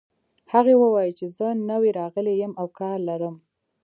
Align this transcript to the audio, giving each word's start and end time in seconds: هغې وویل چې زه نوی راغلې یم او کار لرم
هغې 0.53 0.75
وویل 0.83 1.11
چې 1.19 1.25
زه 1.37 1.47
نوی 1.69 1.89
راغلې 1.99 2.33
یم 2.41 2.53
او 2.61 2.67
کار 2.79 2.97
لرم 3.09 3.35